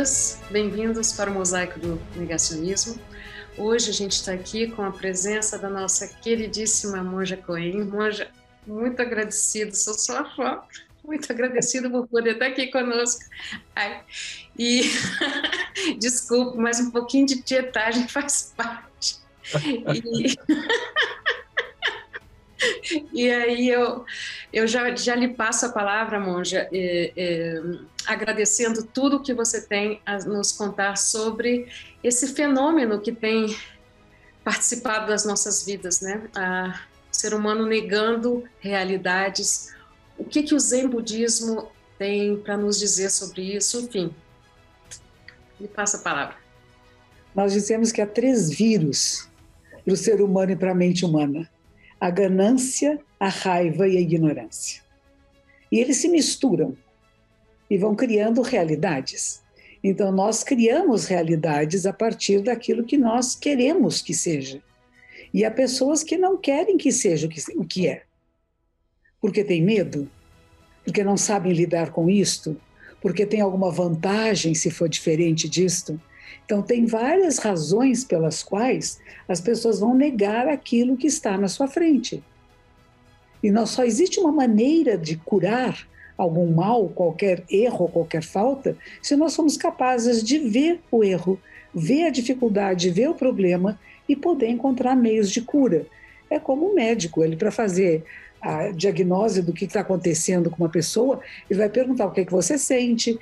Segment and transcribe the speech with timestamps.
[0.00, 2.98] Bem-vindas, bem-vindos para o Mosaico do Negacionismo.
[3.58, 7.84] Hoje a gente está aqui com a presença da nossa queridíssima Monja Cohen.
[7.84, 8.30] Monja,
[8.66, 10.62] muito agradecido, sou sua fã,
[11.04, 13.20] muito agradecido por poder estar aqui conosco.
[13.76, 14.02] Ai,
[14.58, 14.90] e
[16.00, 19.18] desculpe, mas um pouquinho de tietagem faz parte.
[19.54, 20.34] E...
[23.12, 24.04] E aí eu,
[24.52, 26.68] eu já, já lhe passo a palavra, Monja,
[28.06, 31.68] agradecendo tudo que você tem a nos contar sobre
[32.02, 33.56] esse fenômeno que tem
[34.44, 36.28] participado das nossas vidas, né?
[36.34, 39.74] A, o ser humano negando realidades.
[40.16, 41.68] O que, que o Zen Budismo
[41.98, 43.80] tem para nos dizer sobre isso?
[43.80, 44.14] Enfim,
[45.60, 46.36] lhe passa a palavra.
[47.34, 49.28] Nós dizemos que há três vírus
[49.84, 51.48] para o ser humano e para a mente humana
[52.00, 54.82] a ganância, a raiva e a ignorância.
[55.70, 56.76] E eles se misturam
[57.68, 59.42] e vão criando realidades.
[59.84, 64.62] Então, nós criamos realidades a partir daquilo que nós queremos que seja.
[65.32, 68.02] E há pessoas que não querem que seja o que é.
[69.20, 70.10] Porque tem medo,
[70.84, 72.60] porque não sabem lidar com isto,
[73.00, 76.00] porque tem alguma vantagem se for diferente disto.
[76.44, 81.68] Então, tem várias razões pelas quais as pessoas vão negar aquilo que está na sua
[81.68, 82.22] frente.
[83.42, 89.16] E não só existe uma maneira de curar algum mal, qualquer erro, qualquer falta, se
[89.16, 91.40] nós somos capazes de ver o erro,
[91.74, 95.86] ver a dificuldade, ver o problema e poder encontrar meios de cura.
[96.28, 98.04] É como um médico, ele para fazer
[98.40, 102.24] a diagnose do que está acontecendo com uma pessoa, ele vai perguntar o que, é
[102.24, 103.18] que você sente,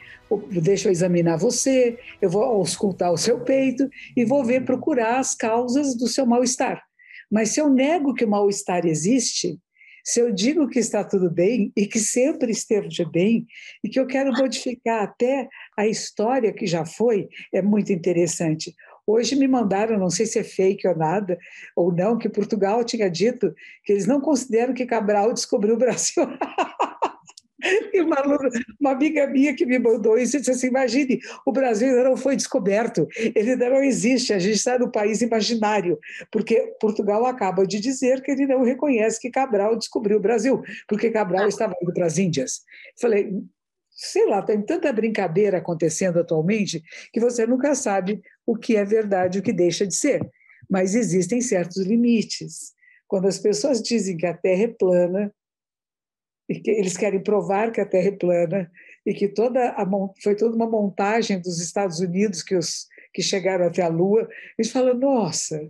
[0.50, 5.34] deixa eu examinar você, eu vou auscultar o seu peito e vou ver, procurar as
[5.34, 6.82] causas do seu mal-estar.
[7.30, 9.58] Mas se eu nego que o mal-estar existe,
[10.04, 13.46] se eu digo que está tudo bem e que sempre esteve bem
[13.84, 18.74] e que eu quero modificar até a história que já foi, é muito interessante.
[19.08, 21.38] Hoje me mandaram, não sei se é fake ou nada,
[21.74, 26.24] ou não, que Portugal tinha dito que eles não consideram que Cabral descobriu o Brasil.
[27.92, 28.16] E uma,
[28.80, 32.36] uma, amiga minha que me mandou isso disse assim: imagine, o Brasil ainda não foi
[32.36, 35.98] descoberto, ele ainda não existe, a gente está no país imaginário,
[36.30, 41.10] porque Portugal acaba de dizer que ele não reconhece que Cabral descobriu o Brasil, porque
[41.10, 41.48] Cabral ah.
[41.48, 42.62] estava indo para as Índias.
[43.00, 43.32] Falei,
[43.98, 46.80] sei lá, tem tanta brincadeira acontecendo atualmente
[47.12, 50.20] que você nunca sabe o que é verdade e o que deixa de ser.
[50.70, 52.72] Mas existem certos limites.
[53.08, 55.34] Quando as pessoas dizem que a Terra é plana,
[56.48, 58.70] e que eles querem provar que a Terra é plana,
[59.04, 59.84] e que toda a,
[60.22, 64.70] foi toda uma montagem dos Estados Unidos que, os, que chegaram até a Lua, eles
[64.70, 65.66] falam: nossa,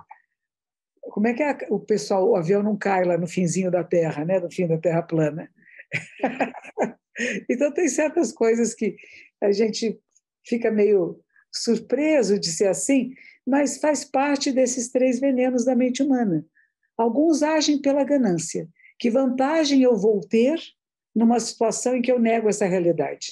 [1.00, 4.38] como é que o pessoal, o avião não cai lá no finzinho da Terra, né,
[4.38, 5.50] no fim da Terra plana?
[7.48, 8.96] Então, tem certas coisas que
[9.40, 9.98] a gente
[10.44, 11.20] fica meio
[11.52, 13.12] surpreso de ser assim,
[13.46, 16.44] mas faz parte desses três venenos da mente humana.
[16.96, 18.68] Alguns agem pela ganância.
[18.98, 20.60] Que vantagem eu vou ter
[21.14, 23.28] numa situação em que eu nego essa realidade?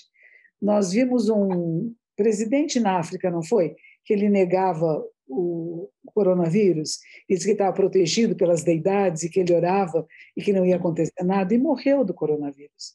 [0.60, 3.76] Nós vimos um presidente na África, não foi?
[4.04, 10.06] Que ele negava o coronavírus, disse que estava protegido pelas deidades e que ele orava
[10.36, 12.94] e que não ia acontecer nada, e morreu do coronavírus.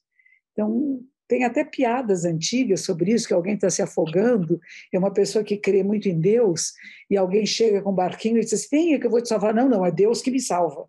[0.61, 4.59] Então, tem até piadas antigas sobre isso, que alguém está se afogando,
[4.93, 6.73] é uma pessoa que crê muito em Deus,
[7.09, 9.53] e alguém chega com um barquinho e diz assim, venha que eu vou te salvar.
[9.53, 10.85] Não, não, é Deus que me salva.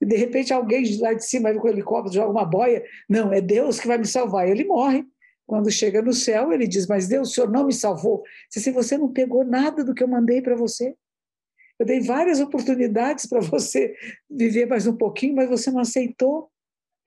[0.00, 3.40] E de repente alguém lá de cima com o helicóptero joga uma boia, não, é
[3.40, 4.48] Deus que vai me salvar.
[4.48, 5.04] E ele morre.
[5.46, 8.22] Quando chega no céu, ele diz, mas Deus, o Senhor não me salvou.
[8.50, 10.94] Diz assim, você não pegou nada do que eu mandei para você.
[11.78, 13.94] Eu dei várias oportunidades para você
[14.28, 16.50] viver mais um pouquinho, mas você não aceitou,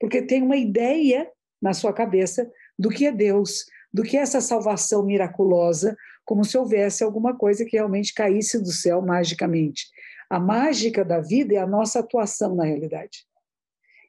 [0.00, 1.30] porque tem uma ideia
[1.62, 6.58] na sua cabeça do que é Deus, do que é essa salvação miraculosa, como se
[6.58, 9.86] houvesse alguma coisa que realmente caísse do céu magicamente.
[10.28, 13.26] A mágica da vida é a nossa atuação na realidade.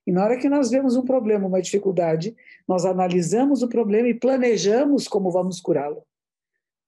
[0.06, 2.36] E na hora que nós vemos um problema, uma dificuldade,
[2.68, 6.04] nós analisamos o problema e planejamos como vamos curá-lo.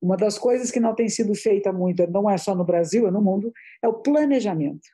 [0.02, 3.12] Uma das coisas que não tem sido feita muito, não é só no Brasil, é
[3.12, 4.88] no mundo, é o planejamento.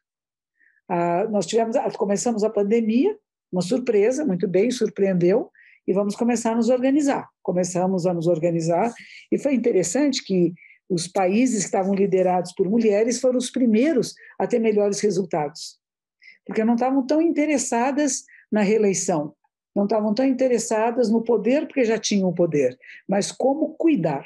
[0.88, 3.18] Ah, nós tivemos, começamos a pandemia,
[3.52, 5.52] uma surpresa, muito bem, surpreendeu,
[5.92, 7.28] e vamos começar a nos organizar.
[7.44, 8.94] Começamos a nos organizar
[9.30, 10.54] e foi interessante que
[10.90, 15.78] os países que estavam liderados por mulheres foram os primeiros a ter melhores resultados,
[16.46, 19.36] porque não estavam tão interessadas na reeleição,
[19.76, 24.24] não estavam tão interessadas no poder porque já tinham o poder, mas como cuidar.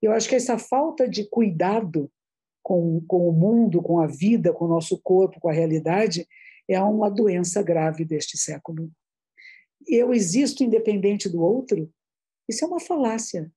[0.00, 2.08] Eu acho que essa falta de cuidado
[2.62, 6.24] com, com o mundo, com a vida, com o nosso corpo, com a realidade,
[6.68, 8.88] é uma doença grave deste século
[9.88, 11.90] eu existo independente do outro,
[12.48, 13.52] isso é uma falácia.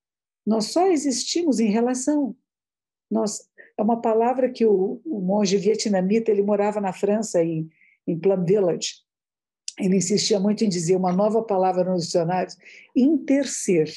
[0.46, 2.34] Nós só existimos em relação.
[3.10, 7.68] Nós, é uma palavra que o, o monge vietnamita, ele morava na França, em,
[8.06, 8.94] em Plum Village.
[9.78, 12.56] Ele insistia muito em dizer uma nova palavra nos dicionários:
[12.96, 13.92] interser.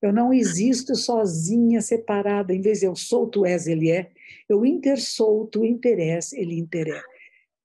[0.00, 2.52] Eu não existo sozinha, separada.
[2.54, 4.10] Em vez de eu sou, tu és, ele é.
[4.48, 7.00] Eu intersou, tu interessa, ele interé.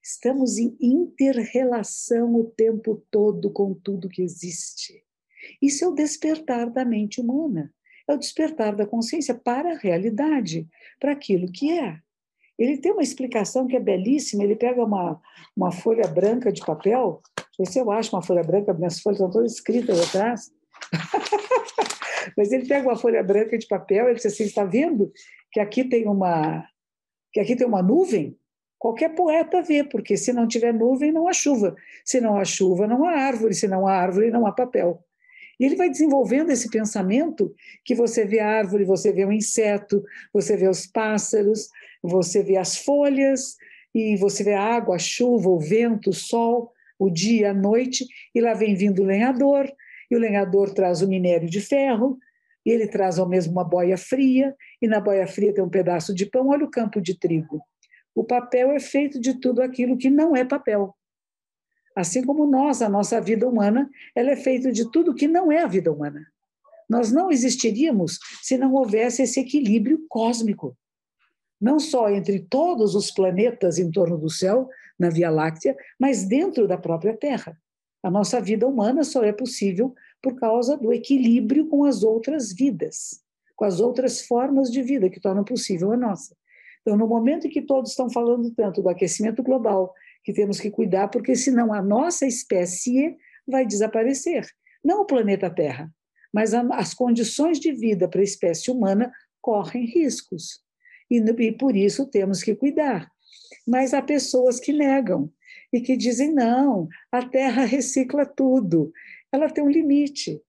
[0.08, 5.04] Estamos em interrelação o tempo todo com tudo que existe.
[5.62, 7.74] Isso é o despertar da mente humana,
[8.08, 10.66] é o despertar da consciência para a realidade,
[10.98, 12.00] para aquilo que é.
[12.58, 14.46] Ele tem uma explicação que é belíssima.
[14.46, 15.22] Ele pega uma,
[15.54, 17.22] uma folha branca de papel.
[17.58, 20.50] Deixa eu se eu acho uma folha branca, minhas folhas estão todas escritas atrás.
[22.38, 25.12] Mas ele pega uma folha branca de papel ele diz assim: está vendo
[25.52, 26.66] que aqui tem uma
[27.34, 28.38] que aqui tem uma nuvem?
[28.80, 31.76] Qualquer poeta vê, porque se não tiver nuvem, não há chuva.
[32.06, 33.54] Se não há chuva, não há árvore.
[33.54, 35.04] Se não há árvore, não há papel.
[35.60, 37.54] E ele vai desenvolvendo esse pensamento
[37.84, 41.70] que você vê a árvore, você vê o um inseto, você vê os pássaros,
[42.04, 43.58] você vê as folhas,
[43.94, 48.06] e você vê a água, a chuva, o vento, o sol, o dia, a noite,
[48.34, 49.68] e lá vem vindo o lenhador,
[50.10, 52.20] e o lenhador traz o minério de ferro,
[52.64, 56.14] e ele traz ao mesmo uma boia fria, e na boia fria tem um pedaço
[56.14, 57.60] de pão, olha o campo de trigo.
[58.18, 60.98] O papel é feito de tudo aquilo que não é papel.
[61.96, 65.62] Assim como nós, a nossa vida humana, ela é feita de tudo que não é
[65.62, 66.26] a vida humana.
[66.90, 70.76] Nós não existiríamos se não houvesse esse equilíbrio cósmico.
[71.62, 74.68] Não só entre todos os planetas em torno do céu,
[74.98, 77.56] na Via Láctea, mas dentro da própria Terra.
[78.02, 79.94] A nossa vida humana só é possível
[80.24, 83.22] por causa do equilíbrio com as outras vidas,
[83.56, 86.36] com as outras formas de vida que tornam possível a nossa.
[86.88, 89.94] Então, no momento em que todos estão falando tanto do aquecimento global,
[90.24, 94.48] que temos que cuidar, porque senão a nossa espécie vai desaparecer.
[94.82, 95.94] Não o planeta Terra,
[96.34, 99.12] mas a, as condições de vida para a espécie humana
[99.42, 100.62] correm riscos.
[101.12, 103.12] E, e por isso temos que cuidar.
[103.68, 105.30] Mas há pessoas que negam
[105.74, 108.94] e que dizem: não, a Terra recicla tudo.
[109.30, 110.42] Ela tem um limite.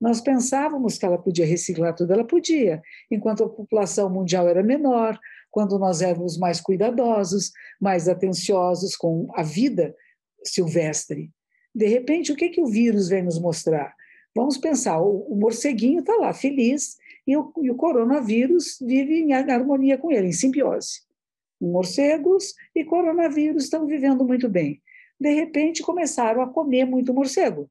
[0.00, 5.18] Nós pensávamos que ela podia reciclar tudo, ela podia, enquanto a população mundial era menor,
[5.54, 9.94] quando nós éramos mais cuidadosos, mais atenciosos com a vida
[10.42, 11.30] silvestre.
[11.72, 13.94] De repente, o que, que o vírus vem nos mostrar?
[14.34, 19.96] Vamos pensar, o, morceguinho está lá, feliz, e o, e o, coronavírus vive em harmonia
[19.96, 21.02] com ele, em simbiose.
[21.60, 24.82] Morcegos e coronavírus estão vivendo muito bem.
[25.20, 27.70] De repente, começaram a comer muito morcego.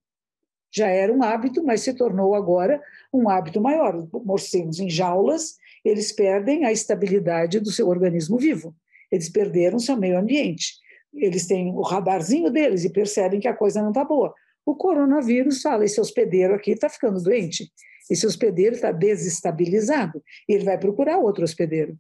[0.71, 2.81] Já era um hábito, mas se tornou agora
[3.11, 4.07] um hábito maior.
[4.23, 8.75] Morcegos em jaulas eles perdem a estabilidade do seu organismo vivo.
[9.11, 10.75] Eles perderam seu meio ambiente.
[11.13, 14.33] Eles têm o radarzinho deles e percebem que a coisa não está boa.
[14.65, 17.71] O coronavírus fala: esse hospedeiro aqui está ficando doente.
[18.09, 20.23] Esse hospedeiro está desestabilizado.
[20.47, 21.97] E ele vai procurar outro hospedeiro.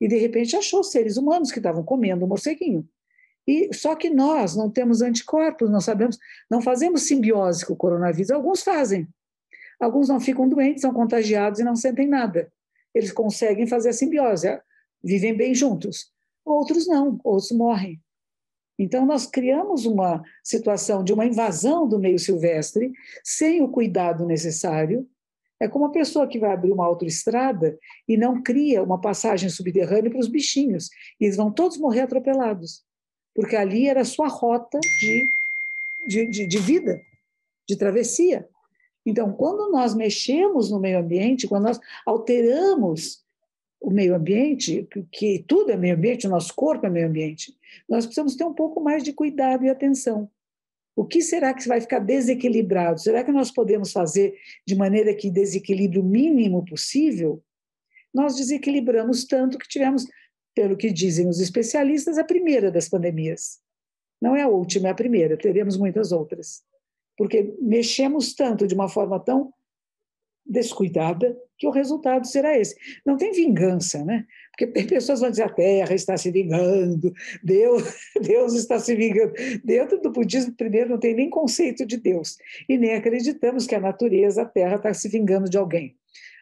[0.00, 2.88] E, de repente, achou seres humanos que estavam comendo o morceguinho.
[3.46, 6.18] E só que nós não temos anticorpos, não sabemos,
[6.50, 8.30] não fazemos simbiose com o coronavírus.
[8.30, 9.06] Alguns fazem.
[9.78, 12.50] Alguns não ficam doentes, são contagiados e não sentem nada
[12.94, 14.48] eles conseguem fazer a simbiose,
[15.02, 16.12] vivem bem juntos.
[16.44, 18.00] Outros não, outros morrem.
[18.78, 22.90] Então, nós criamos uma situação de uma invasão do meio silvestre
[23.22, 25.06] sem o cuidado necessário.
[25.60, 27.78] É como a pessoa que vai abrir uma autoestrada
[28.08, 30.88] e não cria uma passagem subterrânea para os bichinhos.
[31.20, 32.82] E eles vão todos morrer atropelados,
[33.34, 35.28] porque ali era a sua rota de,
[36.08, 37.02] de, de, de vida,
[37.68, 38.48] de travessia.
[39.04, 43.24] Então, quando nós mexemos no meio ambiente, quando nós alteramos
[43.80, 47.56] o meio ambiente, que tudo é meio ambiente, o nosso corpo é meio ambiente,
[47.88, 50.30] nós precisamos ter um pouco mais de cuidado e atenção.
[50.94, 53.00] O que será que vai ficar desequilibrado?
[53.00, 57.42] Será que nós podemos fazer de maneira que desequilíbrio mínimo possível?
[58.12, 60.06] Nós desequilibramos tanto que tivemos,
[60.54, 63.60] pelo que dizem os especialistas, a primeira das pandemias.
[64.20, 66.62] Não é a última, é a primeira, teremos muitas outras
[67.20, 69.52] porque mexemos tanto de uma forma tão
[70.46, 72.74] descuidada que o resultado será esse.
[73.04, 74.24] Não tem vingança, né?
[74.50, 77.12] Porque tem pessoas que vão dizer a Terra está se vingando,
[77.44, 77.82] Deus,
[78.22, 79.34] Deus está se vingando.
[79.62, 83.80] Dentro do budismo, primeiro, não tem nem conceito de Deus e nem acreditamos que a
[83.80, 85.98] natureza, a Terra, está se vingando de alguém.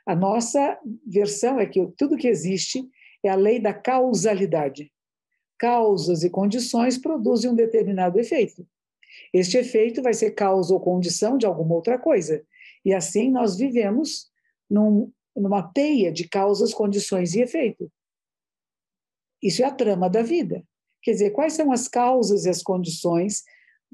[0.06, 2.88] A nossa versão é que tudo que existe
[3.25, 4.92] é a lei da causalidade.
[5.58, 8.64] Causas e condições produzem um determinado efeito.
[9.32, 12.42] Este efeito vai ser causa ou condição de alguma outra coisa.
[12.84, 14.30] E assim nós vivemos
[14.68, 17.90] num, numa teia de causas, condições e efeito.
[19.42, 20.64] Isso é a trama da vida.
[21.02, 23.44] Quer dizer, quais são as causas e as condições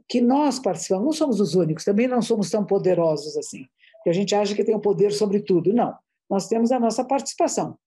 [0.08, 1.04] que nós participamos?
[1.04, 3.66] Não somos os únicos, também não somos tão poderosos assim.
[4.02, 5.72] que a gente acha que tem o poder sobre tudo.
[5.72, 5.96] Não,
[6.28, 7.78] nós temos a nossa participação.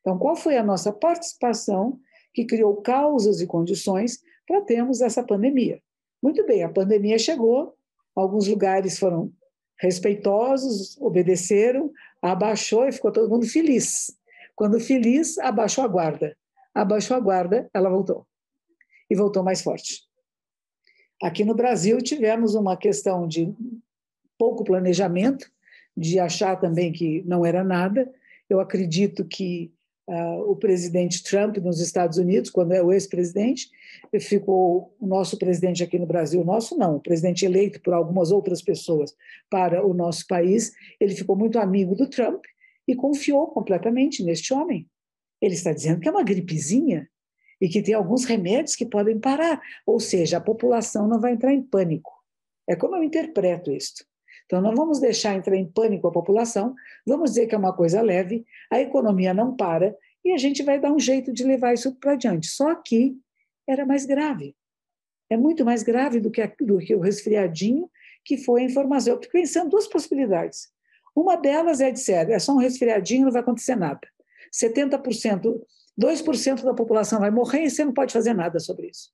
[0.00, 1.98] Então, qual foi a nossa participação
[2.34, 5.80] que criou causas e condições para termos essa pandemia?
[6.22, 7.76] Muito bem, a pandemia chegou,
[8.14, 9.32] alguns lugares foram
[9.78, 11.90] respeitosos, obedeceram,
[12.22, 14.16] abaixou e ficou todo mundo feliz.
[14.54, 16.36] Quando feliz, abaixou a guarda.
[16.72, 18.24] Abaixou a guarda, ela voltou.
[19.10, 20.04] E voltou mais forte.
[21.20, 23.52] Aqui no Brasil tivemos uma questão de
[24.38, 25.50] pouco planejamento,
[25.96, 28.08] de achar também que não era nada.
[28.48, 29.72] Eu acredito que
[30.12, 33.70] uh, o presidente Trump nos Estados Unidos, quando é o ex-presidente,
[34.20, 38.60] ficou o nosso presidente aqui no Brasil, nosso não, o presidente eleito por algumas outras
[38.60, 39.14] pessoas
[39.48, 42.44] para o nosso país, ele ficou muito amigo do Trump
[42.86, 44.86] e confiou completamente neste homem.
[45.40, 47.08] Ele está dizendo que é uma gripezinha
[47.60, 51.54] e que tem alguns remédios que podem parar, ou seja, a população não vai entrar
[51.54, 52.12] em pânico.
[52.68, 54.04] É como eu interpreto isto.
[54.46, 56.74] Então, não vamos deixar entrar em pânico a população,
[57.06, 60.78] vamos dizer que é uma coisa leve, a economia não para e a gente vai
[60.78, 62.46] dar um jeito de levar isso para adiante.
[62.48, 63.16] Só que
[63.66, 64.54] era mais grave.
[65.30, 67.90] É muito mais grave do que, a, do que o resfriadinho,
[68.24, 69.14] que foi a informação.
[69.14, 70.68] Eu pensando duas possibilidades.
[71.14, 74.00] Uma delas é dizer, é só um resfriadinho, não vai acontecer nada.
[74.52, 75.60] 70%,
[75.98, 79.10] 2% da população vai morrer e você não pode fazer nada sobre isso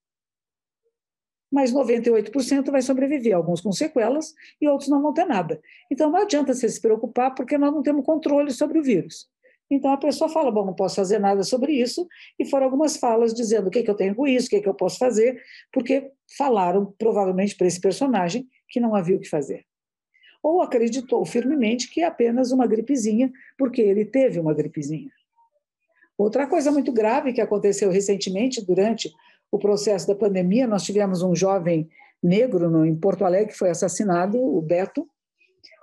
[1.50, 5.60] mas 98% vai sobreviver, alguns com sequelas e outros não vão ter nada.
[5.90, 9.28] Então não adianta você se preocupar porque nós não temos controle sobre o vírus.
[9.70, 12.06] Então a pessoa fala, bom, não posso fazer nada sobre isso,
[12.38, 14.56] e foram algumas falas dizendo o que, é que eu tenho com isso, o que,
[14.56, 19.20] é que eu posso fazer, porque falaram provavelmente para esse personagem que não havia o
[19.20, 19.64] que fazer.
[20.42, 25.10] Ou acreditou firmemente que é apenas uma gripezinha, porque ele teve uma gripezinha.
[26.16, 29.12] Outra coisa muito grave que aconteceu recentemente durante
[29.50, 31.88] o processo da pandemia, nós tivemos um jovem
[32.22, 35.08] negro no, em Porto Alegre que foi assassinado, o Beto,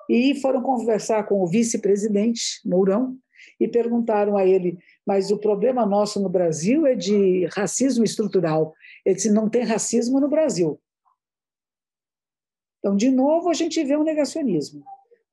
[0.09, 3.17] e foram conversar com o vice-presidente Mourão
[3.59, 8.73] e perguntaram a ele: mas o problema nosso no Brasil é de racismo estrutural.
[9.03, 10.79] Ele disse: não tem racismo no Brasil.
[12.79, 14.83] Então, de novo, a gente vê um negacionismo.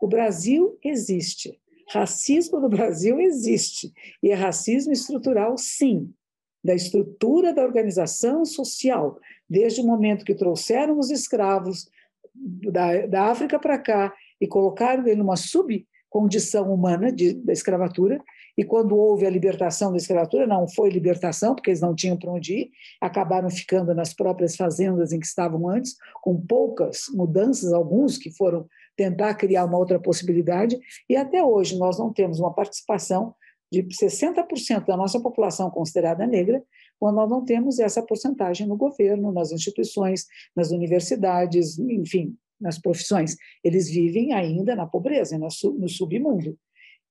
[0.00, 1.60] O Brasil existe.
[1.90, 3.92] Racismo no Brasil existe.
[4.22, 6.14] E é racismo estrutural, sim
[6.62, 11.88] da estrutura da organização social, desde o momento que trouxeram os escravos
[12.34, 18.22] da, da África para cá e colocaram ele numa subcondição humana de, da escravatura,
[18.56, 22.30] e quando houve a libertação da escravatura, não foi libertação, porque eles não tinham para
[22.30, 28.18] onde ir, acabaram ficando nas próprias fazendas em que estavam antes, com poucas mudanças, alguns
[28.18, 30.78] que foram tentar criar uma outra possibilidade,
[31.08, 33.34] e até hoje nós não temos uma participação
[33.72, 36.62] de 60% da nossa população considerada negra,
[37.00, 43.34] quando nós não temos essa porcentagem no governo, nas instituições, nas universidades, enfim, nas profissões.
[43.64, 46.58] Eles vivem ainda na pobreza, no submundo.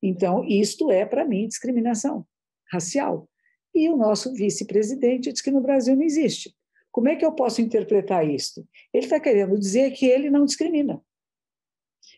[0.03, 2.25] Então, isto é, para mim, discriminação
[2.71, 3.27] racial.
[3.73, 6.55] E o nosso vice-presidente diz que no Brasil não existe.
[6.91, 8.67] Como é que eu posso interpretar isto?
[8.93, 11.01] Ele está querendo dizer que ele não discrimina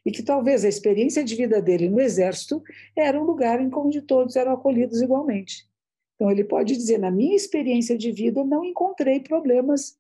[0.06, 2.62] e que talvez a experiência de vida dele no exército
[2.96, 5.68] era um lugar em onde todos eram acolhidos igualmente.
[6.16, 9.98] Então ele pode dizer, na minha experiência de vida, não encontrei problemas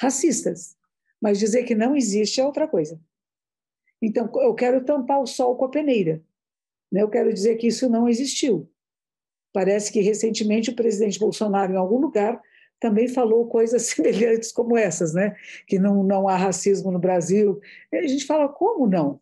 [0.00, 0.76] racistas,
[1.20, 3.00] mas dizer que não existe é outra coisa.
[4.00, 6.22] Então eu quero tampar o sol com a peneira.
[6.90, 7.02] Né?
[7.02, 8.70] Eu quero dizer que isso não existiu.
[9.52, 12.40] Parece que recentemente o presidente Bolsonaro, em algum lugar,
[12.80, 15.36] também falou coisas semelhantes como essas, né?
[15.66, 17.60] que não, não há racismo no Brasil.
[17.92, 19.20] A gente fala, como não?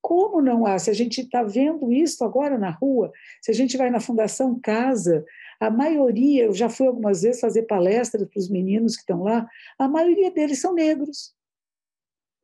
[0.00, 0.78] Como não há?
[0.78, 4.58] Se a gente está vendo isso agora na rua, se a gente vai na Fundação
[4.58, 5.24] Casa,
[5.60, 9.46] a maioria, eu já fui algumas vezes fazer palestras para os meninos que estão lá,
[9.78, 11.34] a maioria deles são negros.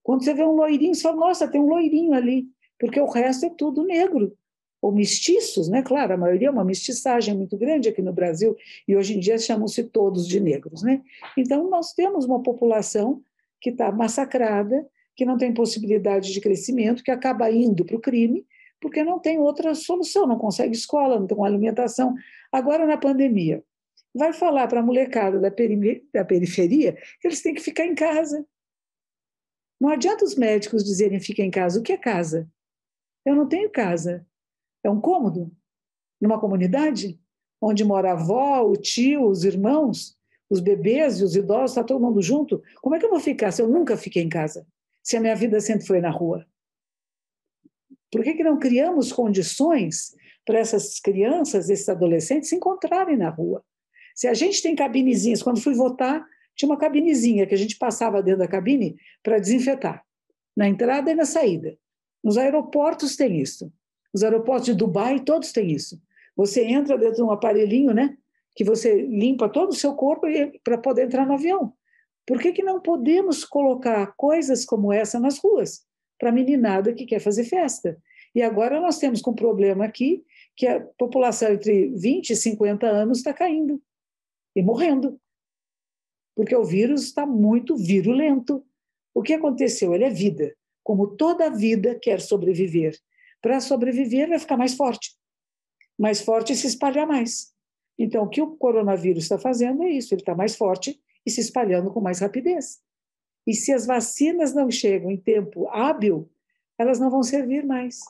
[0.03, 2.47] Quando você vê um loirinho, você fala, nossa, tem um loirinho ali,
[2.79, 4.37] porque o resto é tudo negro
[4.85, 5.83] ou mestiços, né?
[5.83, 8.55] Claro, a maioria é uma mestiçagem muito grande aqui no Brasil
[8.87, 11.01] e hoje em dia chamam-se todos de negros, né?
[11.39, 13.23] Então nós temos uma população
[13.63, 14.87] que está massacrada,
[15.17, 18.47] que não tem possibilidade de crescimento, que acaba indo para o crime
[18.79, 22.15] porque não tem outra solução, não consegue escola, não tem alimentação.
[22.53, 23.65] Agora na pandemia,
[24.15, 28.47] vai falar para a molecada da, da periferia que eles têm que ficar em casa.
[29.81, 31.81] Não adianta os médicos dizerem fica em casa.
[31.81, 32.47] O que é casa?
[33.25, 34.27] Eu não tenho casa.
[34.85, 35.51] É um cômodo
[36.21, 37.19] numa comunidade
[37.61, 40.17] onde mora a avó, o tio, os irmãos,
[40.51, 42.63] os bebês e os idosos, está todo mundo junto.
[42.83, 44.67] Como é que eu vou ficar se eu nunca fiquei em casa?
[45.03, 46.47] Se a minha vida sempre foi na rua?
[48.13, 50.15] Por que, que não criamos condições
[50.45, 53.65] para essas crianças, esses adolescentes se encontrarem na rua?
[54.15, 56.25] Se a gente tem cabinezinhas, quando fui votar,
[56.55, 60.05] tinha uma cabinezinha que a gente passava dentro da cabine para desinfetar,
[60.57, 61.77] na entrada e na saída.
[62.23, 63.73] Nos aeroportos tem isso.
[64.15, 66.01] Os aeroportos de Dubai, todos têm isso.
[66.37, 68.17] Você entra dentro de um aparelhinho, né?
[68.55, 70.27] Que você limpa todo o seu corpo
[70.63, 71.73] para poder entrar no avião.
[72.27, 75.85] Por que, que não podemos colocar coisas como essa nas ruas?
[76.19, 77.99] Para a meninada que quer fazer festa.
[78.35, 80.25] E agora nós temos com um problema aqui
[80.57, 83.83] que a população entre 20 e 50 anos está caindo
[84.55, 85.21] e morrendo.
[86.35, 88.65] Porque o vírus está muito virulento.
[89.13, 89.95] O que aconteceu?
[89.95, 90.55] Ele é vida
[90.85, 92.95] como toda vida quer sobreviver.
[93.45, 95.15] Para sobreviver, vai ficar mais forte.
[95.99, 97.53] Mais forte e se espalhar mais.
[97.99, 101.43] Então, o que o coronavírus está fazendo é isso: ele está mais forte e se
[101.43, 102.81] espalhando com mais rapidez.
[103.47, 106.27] E se as vacinas não chegam em tempo hábil,
[106.79, 108.01] elas não vão servir mais.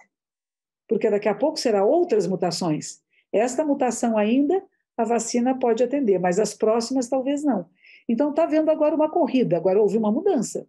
[0.86, 3.02] Porque daqui a pouco será outras mutações.
[3.32, 4.64] Esta mutação ainda
[4.96, 7.68] a vacina pode atender, mas as próximas talvez não.
[8.08, 10.68] Então está havendo agora uma corrida, agora houve uma mudança.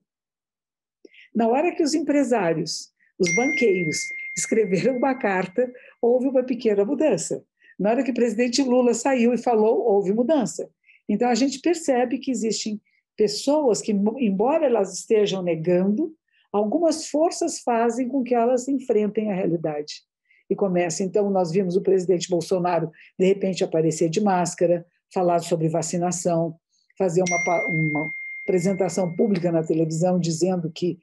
[1.35, 3.99] Na hora que os empresários, os banqueiros,
[4.35, 7.43] escreveram uma carta, houve uma pequena mudança.
[7.79, 10.69] Na hora que o presidente Lula saiu e falou, houve mudança.
[11.07, 12.81] Então a gente percebe que existem
[13.17, 16.13] pessoas que, embora elas estejam negando,
[16.51, 20.03] algumas forças fazem com que elas enfrentem a realidade.
[20.49, 25.67] E começa, então, nós vimos o presidente Bolsonaro, de repente, aparecer de máscara, falar sobre
[25.67, 26.55] vacinação,
[26.97, 28.11] fazer uma, uma
[28.43, 30.99] apresentação pública na televisão dizendo que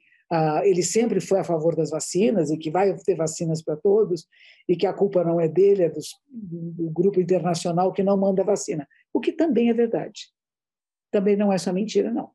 [0.63, 4.27] ele sempre foi a favor das vacinas e que vai ter vacinas para todos
[4.67, 8.43] e que a culpa não é dele, é dos, do grupo internacional que não manda
[8.43, 8.87] vacina.
[9.13, 10.31] O que também é verdade.
[11.11, 12.31] Também não é só mentira, não.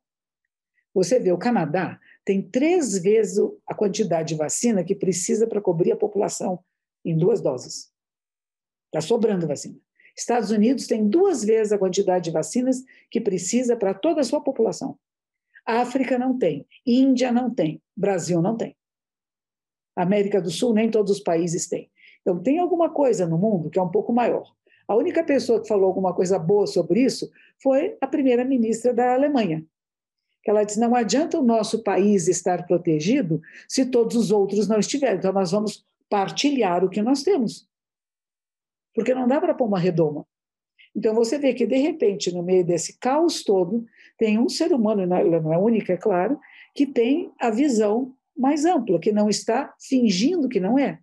[0.94, 5.92] Você vê, o Canadá tem três vezes a quantidade de vacina que precisa para cobrir
[5.92, 6.58] a população
[7.04, 7.90] em duas doses.
[8.86, 9.78] Está sobrando vacina.
[10.16, 14.40] Estados Unidos tem duas vezes a quantidade de vacinas que precisa para toda a sua
[14.40, 14.98] população.
[15.68, 18.74] África não tem, Índia não tem, Brasil não tem.
[19.94, 21.90] América do Sul, nem todos os países têm.
[22.22, 24.50] Então, tem alguma coisa no mundo que é um pouco maior.
[24.86, 27.30] A única pessoa que falou alguma coisa boa sobre isso
[27.62, 29.62] foi a primeira-ministra da Alemanha.
[30.46, 35.18] Ela disse: não adianta o nosso país estar protegido se todos os outros não estiverem.
[35.18, 37.68] Então, nós vamos partilhar o que nós temos.
[38.94, 40.26] Porque não dá para pôr uma redoma.
[40.96, 43.84] Então, você vê que, de repente, no meio desse caos todo,
[44.18, 46.38] tem um ser humano, ela não é única, é claro,
[46.74, 51.00] que tem a visão mais ampla, que não está fingindo que não é.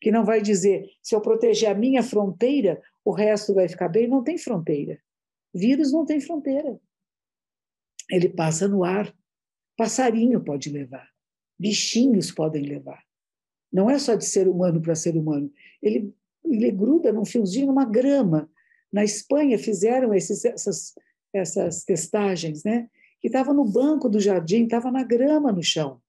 [0.00, 4.08] Que não vai dizer, se eu proteger a minha fronteira, o resto vai ficar bem.
[4.08, 4.98] Não tem fronteira.
[5.54, 6.78] Vírus não tem fronteira.
[8.10, 9.14] Ele passa no ar.
[9.76, 11.08] Passarinho pode levar.
[11.58, 13.02] Bichinhos podem levar.
[13.72, 15.50] Não é só de ser humano para ser humano.
[15.82, 16.14] Ele,
[16.44, 18.50] ele gruda num fiozinho, numa grama.
[18.92, 20.94] Na Espanha fizeram esses, essas,
[21.36, 22.88] essas testagens, né?
[23.20, 26.00] Que estava no banco do jardim, estava na grama no chão.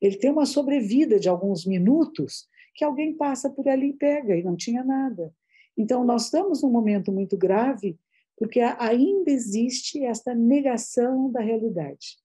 [0.00, 4.42] Ele tem uma sobrevida de alguns minutos que alguém passa por ali e pega, e
[4.42, 5.32] não tinha nada.
[5.76, 7.98] Então, nós estamos num momento muito grave,
[8.36, 12.18] porque ainda existe esta negação da realidade,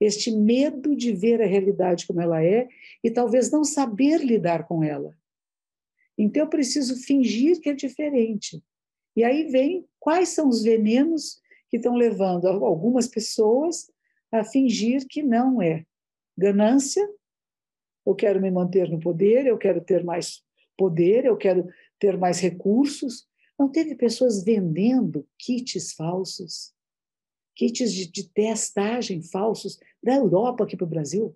[0.00, 2.68] este medo de ver a realidade como ela é
[3.02, 5.16] e talvez não saber lidar com ela.
[6.18, 8.62] Então, eu preciso fingir que é diferente.
[9.16, 11.40] E aí vem quais são os venenos
[11.74, 13.90] que estão levando algumas pessoas
[14.30, 15.84] a fingir que não é.
[16.38, 17.04] Ganância,
[18.06, 20.40] eu quero me manter no poder, eu quero ter mais
[20.78, 23.26] poder, eu quero ter mais recursos.
[23.58, 26.72] Não teve pessoas vendendo kits falsos,
[27.56, 31.34] kits de, de testagem falsos da Europa aqui para o Brasil.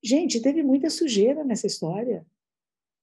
[0.00, 2.24] Gente, teve muita sujeira nessa história.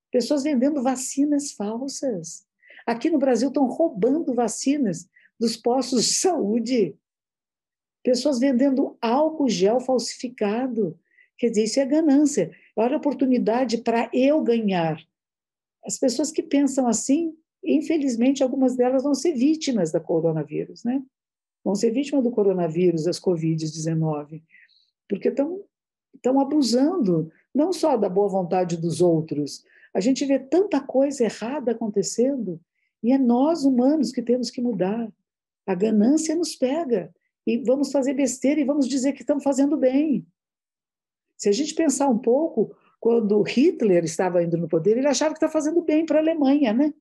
[0.09, 2.47] Pessoas vendendo vacinas falsas.
[2.85, 6.95] Aqui no Brasil estão roubando vacinas dos postos de saúde.
[8.03, 10.97] Pessoas vendendo álcool gel falsificado.
[11.37, 12.51] Quer dizer, isso é ganância.
[12.75, 14.99] Olha a oportunidade para eu ganhar.
[15.85, 21.03] As pessoas que pensam assim, infelizmente, algumas delas vão ser vítimas da coronavírus, né?
[21.63, 24.41] Vão ser vítimas do coronavírus, das Covid-19,
[25.07, 29.63] porque estão, abusando não só da boa vontade dos outros.
[29.93, 32.59] A gente vê tanta coisa errada acontecendo
[33.03, 35.11] e é nós, humanos, que temos que mudar.
[35.67, 37.13] A ganância nos pega
[37.45, 40.25] e vamos fazer besteira e vamos dizer que estamos fazendo bem.
[41.37, 45.37] Se a gente pensar um pouco, quando Hitler estava indo no poder, ele achava que
[45.37, 46.93] estava fazendo bem para a Alemanha, né?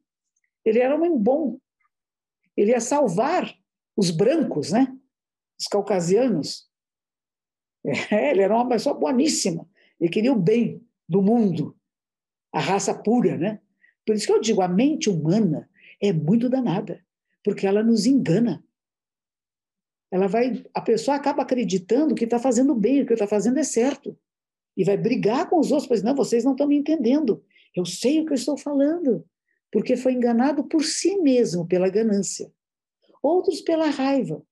[0.64, 1.58] Ele era um homem bom.
[2.56, 3.56] Ele ia salvar
[3.96, 4.94] os brancos, né?
[5.58, 6.68] Os caucasianos.
[8.10, 9.64] É, ele era uma pessoa boníssima.
[10.00, 11.76] Ele queria o bem do mundo,
[12.52, 13.60] a raça pura, né?
[14.04, 17.05] Por isso que eu digo, a mente humana é muito danada,
[17.46, 18.60] porque ela nos engana.
[20.10, 23.62] Ela vai, a pessoa acaba acreditando que está fazendo bem, o que está fazendo é
[23.62, 24.18] certo.
[24.76, 27.44] e vai brigar com os outros, mas não, vocês não estão me entendendo.
[27.74, 29.24] Eu sei o que eu estou falando,
[29.70, 32.50] porque foi enganado por si mesmo, pela ganância.
[33.22, 34.42] Outros pela raiva.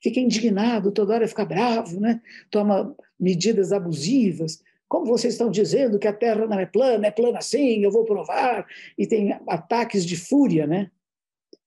[0.00, 2.22] Fica indignado, toda hora fica bravo, né?
[2.52, 4.62] toma medidas abusivas.
[4.86, 8.04] Como vocês estão dizendo que a Terra não é plana, é plana sim, eu vou
[8.04, 8.64] provar,
[8.96, 10.92] e tem ataques de fúria, né?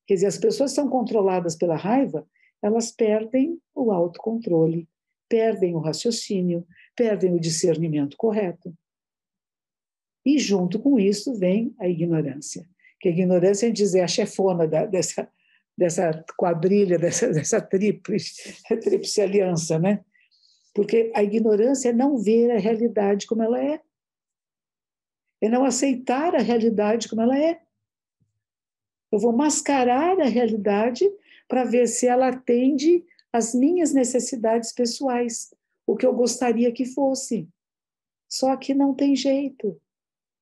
[0.09, 2.27] Quer dizer, as pessoas são controladas pela raiva,
[2.63, 4.89] elas perdem o autocontrole,
[5.29, 8.75] perdem o raciocínio, perdem o discernimento correto.
[10.25, 12.67] E junto com isso vem a ignorância.
[12.99, 15.31] Que a ignorância é dizer a chefona da, dessa,
[15.77, 20.03] dessa quadrilha, dessa, dessa tríplice, tríplice aliança, né?
[20.73, 23.79] Porque a ignorância é não ver a realidade como ela é.
[25.39, 27.61] É não aceitar a realidade como ela é.
[29.11, 31.09] Eu vou mascarar a realidade
[31.47, 35.53] para ver se ela atende às minhas necessidades pessoais,
[35.85, 37.47] o que eu gostaria que fosse.
[38.27, 39.79] Só que não tem jeito,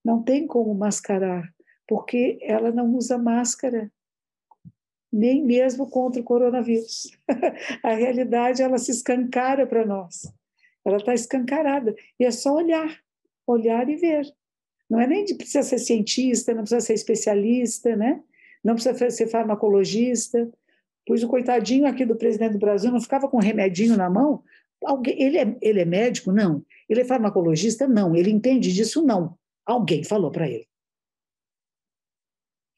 [0.04, 1.54] não tem como mascarar,
[1.88, 3.92] porque ela não usa máscara,
[5.12, 7.10] nem mesmo contra o coronavírus.
[7.82, 10.32] A realidade ela se escancara para nós,
[10.84, 13.02] ela está escancarada e é só olhar,
[13.46, 14.26] olhar e ver.
[14.90, 18.22] Não é nem de precisa ser cientista, não precisa ser especialista, né?
[18.68, 20.52] Não precisa ser farmacologista.
[21.06, 24.44] Pois o coitadinho aqui do presidente do Brasil não ficava com um remedinho na mão
[24.84, 26.32] Alguém, ele, é, ele é médico?
[26.32, 26.66] Não.
[26.88, 27.88] Ele é farmacologista?
[27.88, 28.16] Não.
[28.16, 29.02] Ele entende disso?
[29.02, 29.38] Não.
[29.66, 30.68] Alguém falou para ele.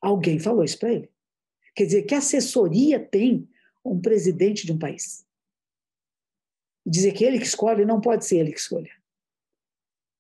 [0.02, 1.12] Alguém falou isso para ele.
[1.76, 3.50] Quer dizer, que assessoria tem
[3.84, 5.26] um presidente de um país?
[6.86, 8.92] Dizer que ele que escolhe, não pode ser ele que escolha.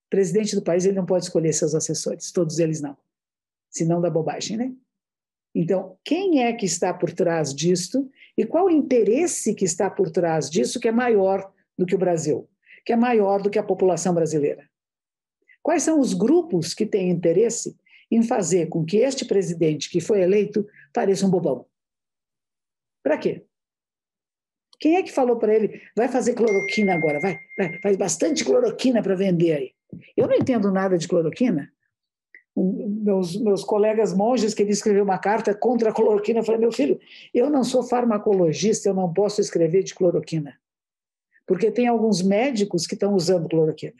[0.10, 2.98] presidente do país, ele não pode escolher seus assessores, todos eles não.
[3.70, 4.76] Senão dá bobagem, né?
[5.54, 10.10] Então, quem é que está por trás disto e qual o interesse que está por
[10.12, 12.50] trás disso que é maior do que o Brasil,
[12.86, 14.70] que é maior do que a população brasileira.
[15.62, 17.76] Quais são os grupos que têm interesse
[18.12, 21.66] em fazer com que este presidente que foi eleito pareça um bobão?
[23.04, 23.46] Para quê?
[24.80, 29.02] Quem é que falou para ele, vai fazer cloroquina agora, vai, vai faz bastante cloroquina
[29.02, 29.74] para vender aí.
[30.16, 31.72] Eu não entendo nada de cloroquina.
[32.60, 36.40] Meus, meus colegas monges queriam escrever uma carta contra a cloroquina.
[36.40, 37.00] Eu falei, meu filho,
[37.34, 40.60] eu não sou farmacologista, eu não posso escrever de cloroquina.
[41.48, 43.96] Porque tem alguns médicos que estão usando cloroquina.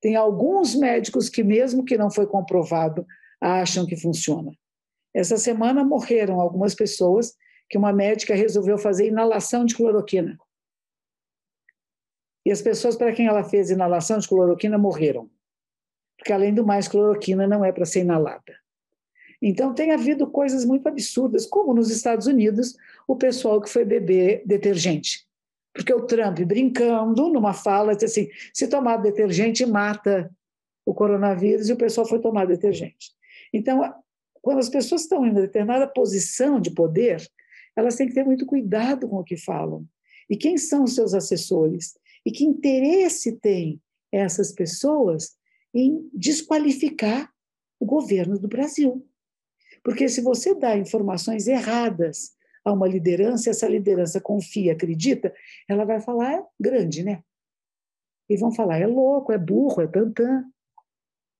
[0.00, 3.06] Tem alguns médicos que, mesmo que não foi comprovado,
[3.40, 4.52] acham que funciona.
[5.14, 7.34] Essa semana morreram algumas pessoas
[7.70, 10.38] que uma médica resolveu fazer inalação de cloroquina.
[12.44, 15.30] E as pessoas para quem ela fez inalação de cloroquina morreram.
[16.24, 18.58] Porque, além do mais, cloroquina não é para ser inalada.
[19.42, 22.74] Então, tem havido coisas muito absurdas, como nos Estados Unidos,
[23.06, 25.26] o pessoal que foi beber detergente.
[25.74, 30.34] Porque o Trump, brincando numa fala, disse assim: se tomar detergente, mata
[30.86, 33.12] o coronavírus, e o pessoal foi tomar detergente.
[33.52, 33.82] Então,
[34.40, 37.22] quando as pessoas estão em determinada posição de poder,
[37.76, 39.84] elas têm que ter muito cuidado com o que falam.
[40.30, 41.98] E quem são os seus assessores?
[42.24, 43.78] E que interesse têm
[44.10, 45.36] essas pessoas
[45.74, 47.32] em desqualificar
[47.80, 49.06] o governo do Brasil?
[49.82, 52.34] Porque se você dá informações erradas
[52.64, 55.34] a uma liderança, essa liderança confia, acredita,
[55.68, 57.22] ela vai falar é grande, né?
[58.28, 60.44] E vão falar é louco, é burro, é tantã.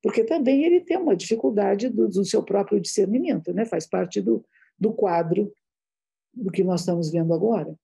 [0.03, 3.65] Porque também ele tem uma dificuldade do, do seu próprio discernimento, né?
[3.65, 4.45] Faz parte do,
[4.79, 5.51] do quadro
[6.35, 7.75] do que nós estamos vendo agora.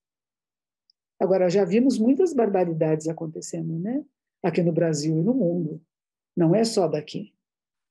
[1.19, 4.05] Agora, já vimos muitas barbaridades acontecendo, né?
[4.43, 5.81] Aqui no Brasil e no mundo.
[6.37, 7.33] Não é só daqui.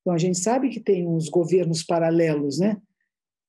[0.02, 2.82] Então, a gente sabe que tem uns governos paralelos, né?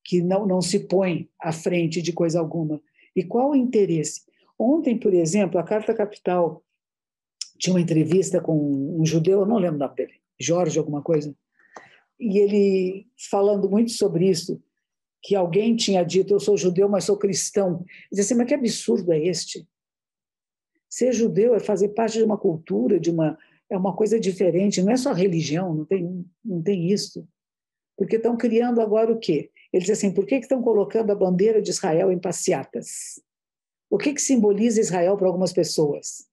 [0.03, 2.81] que não, não se põe à frente de coisa alguma.
[3.15, 4.23] E qual o interesse?
[4.57, 6.63] Ontem, por exemplo, a Carta Capital
[7.57, 11.35] tinha uma entrevista com um judeu, eu não lembro o nome dele, Jorge alguma coisa,
[12.19, 14.61] e ele falando muito sobre isso,
[15.23, 17.85] que alguém tinha dito, eu sou judeu, mas sou cristão.
[18.11, 19.67] Disse assim, mas que absurdo é este?
[20.89, 23.37] Ser judeu é fazer parte de uma cultura, de uma
[23.71, 27.25] é uma coisa diferente, não é só religião, não tem, não tem isso.
[27.97, 29.49] Porque estão criando agora o quê?
[29.71, 33.21] Ele diz assim: por que, que estão colocando a bandeira de Israel em passeatas?
[33.89, 36.29] O que, que simboliza Israel para algumas pessoas?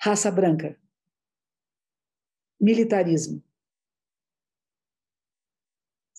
[0.00, 0.78] Raça branca.
[2.58, 3.42] Militarismo.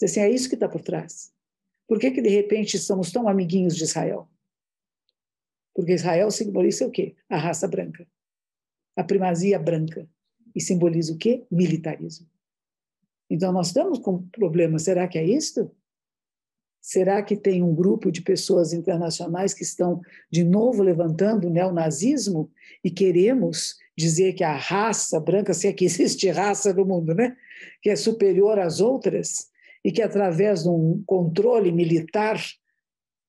[0.02, 1.34] Assim, é isso que está por trás.
[1.88, 4.30] Por que, que, de repente, somos tão amiguinhos de Israel?
[5.74, 7.16] Porque Israel simboliza o quê?
[7.28, 8.08] A raça branca.
[8.96, 10.08] A primazia branca.
[10.58, 11.46] E simboliza o quê?
[11.52, 12.26] Militarismo.
[13.30, 14.80] Então, nós estamos com problema.
[14.80, 15.70] Será que é isto?
[16.82, 22.50] Será que tem um grupo de pessoas internacionais que estão de novo levantando o neonazismo
[22.84, 27.38] e queremos dizer que a raça branca, se é que existe raça no mundo, né?
[27.80, 29.52] que é superior às outras,
[29.86, 32.44] e que através de um controle militar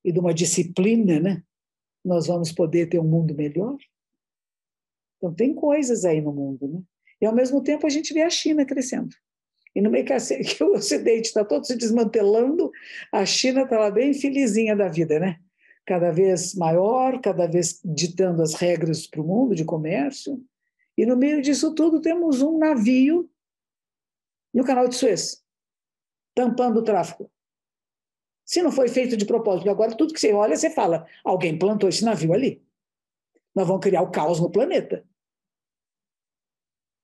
[0.03, 1.43] e de uma disciplina, né,
[2.03, 3.77] nós vamos poder ter um mundo melhor?
[5.19, 6.67] Então, tem coisas aí no mundo.
[6.67, 6.83] Né?
[7.21, 9.15] E, ao mesmo tempo, a gente vê a China crescendo.
[9.75, 10.13] E no meio que,
[10.65, 12.71] o Ocidente está todo se desmantelando,
[13.13, 15.39] a China está lá bem felizinha da vida, né?
[15.87, 20.43] Cada vez maior, cada vez ditando as regras para o mundo de comércio.
[20.97, 23.31] E no meio disso tudo temos um navio
[24.53, 25.43] no canal de Suez,
[26.35, 27.31] tampando o tráfego.
[28.45, 31.89] Se não foi feito de propósito, agora tudo que você olha, você fala, alguém plantou
[31.89, 32.63] esse navio ali.
[33.55, 35.05] Nós vamos criar o caos no planeta.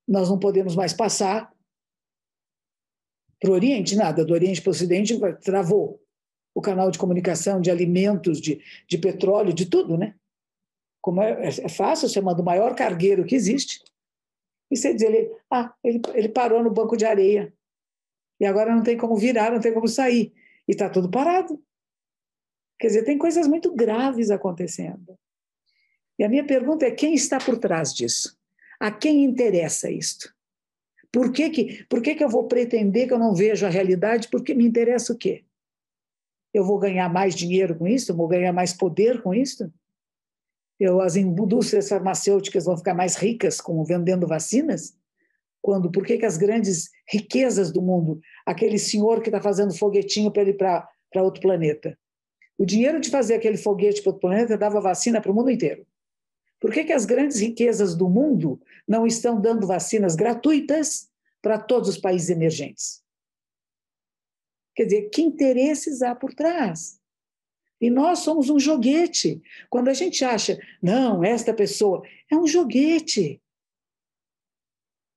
[0.07, 1.53] Nós não podemos mais passar
[3.41, 4.25] para o Oriente, nada.
[4.25, 6.01] Do Oriente para o Ocidente travou
[6.55, 10.15] o canal de comunicação, de alimentos, de, de petróleo, de tudo, né?
[11.01, 13.83] Como é, é fácil, você manda o maior cargueiro que existe,
[14.71, 17.53] e você diz, ele, ah, ele, ele parou no banco de areia,
[18.41, 20.33] e agora não tem como virar, não tem como sair,
[20.67, 21.63] e está tudo parado.
[22.79, 25.19] Quer dizer, tem coisas muito graves acontecendo.
[26.19, 28.37] E a minha pergunta é: quem está por trás disso?
[28.85, 30.31] A quem interessa isto?
[31.11, 34.29] Por que, que, por que, que eu vou pretender que eu não vejo a realidade?
[34.29, 35.43] Porque me interessa o quê?
[36.53, 38.13] Eu vou ganhar mais dinheiro com isso?
[38.13, 39.73] Eu vou ganhar mais poder com isso?
[40.79, 44.95] Eu, as indústrias farmacêuticas vão ficar mais ricas com vendendo vacinas?
[45.63, 50.31] Quando, por que, que as grandes riquezas do mundo, aquele senhor que está fazendo foguetinho
[50.31, 51.99] para ele para outro planeta,
[52.59, 55.87] o dinheiro de fazer aquele foguete para outro planeta dava vacina para o mundo inteiro.
[56.65, 61.11] Por que, que as grandes riquezas do mundo não estão dando vacinas gratuitas
[61.43, 63.05] para todos os países emergentes?
[64.75, 66.99] Quer dizer, que interesses há por trás?
[67.79, 69.43] E nós somos um joguete.
[69.69, 73.43] Quando a gente acha, não, esta pessoa é um joguete.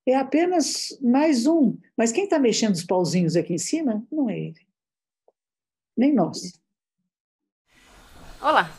[0.05, 1.77] É apenas mais um.
[1.95, 4.67] Mas quem está mexendo os pauzinhos aqui em cima não é ele.
[5.95, 6.59] Nem nós.
[8.41, 8.69] Olá,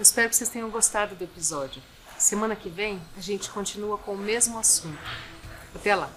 [0.00, 1.82] espero que vocês tenham gostado do episódio.
[2.18, 4.98] Semana que vem a gente continua com o mesmo assunto.
[5.74, 6.10] Até lá!